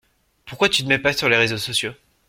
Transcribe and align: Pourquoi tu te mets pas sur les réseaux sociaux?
Pourquoi 0.47 0.67
tu 0.67 0.81
te 0.81 0.87
mets 0.87 0.97
pas 0.97 1.13
sur 1.13 1.29
les 1.29 1.37
réseaux 1.37 1.59
sociaux? 1.59 1.93